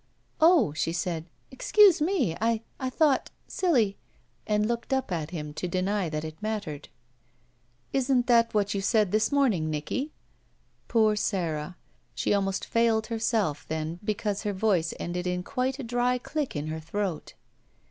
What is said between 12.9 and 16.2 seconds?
herself then because her voice ended in quite a dry